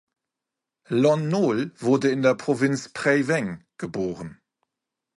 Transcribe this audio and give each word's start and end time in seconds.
Lon 0.89 1.17
Nol 1.29 1.73
wurde 1.77 2.09
in 2.09 2.23
der 2.23 2.33
Provinz 2.33 2.89
Prey 2.91 3.27
Veng 3.27 3.63
geboren. 3.77 4.41